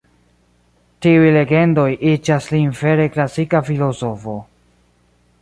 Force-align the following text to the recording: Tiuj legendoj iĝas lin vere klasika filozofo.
Tiuj 1.05 1.27
legendoj 1.35 1.85
iĝas 2.13 2.49
lin 2.55 2.73
vere 2.81 3.07
klasika 3.19 3.63
filozofo. 3.69 4.41